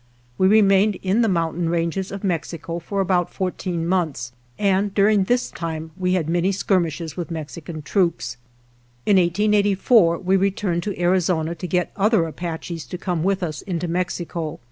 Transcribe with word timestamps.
We 0.39 0.47
remained 0.47 0.97
in 1.03 1.21
the 1.21 1.27
mountain 1.27 1.69
ranges 1.69 2.11
of 2.11 2.23
Mexico 2.23 2.79
for 2.79 3.01
about 3.01 3.31
fourteen 3.31 3.85
months, 3.87 4.31
and 4.57 4.91
dur 4.95 5.07
ing 5.09 5.25
this 5.25 5.51
time 5.51 5.91
we 5.95 6.13
had 6.13 6.27
many 6.27 6.51
skirmishes 6.51 7.15
with 7.15 7.29
Mexican 7.29 7.83
troops. 7.83 8.37
In 9.05 9.17
1884 9.17 10.17
we 10.17 10.37
returned 10.37 10.81
to/|» 10.81 10.99
Arizona 10.99 11.53
to 11.53 11.67
get 11.67 11.91
other 11.95 12.25
Apaches 12.25 12.85
to 12.87 12.97
come 12.97 13.21
with 13.23 13.43
us 13.43 13.61
into 13.61 13.87
Mexico. 13.87 14.57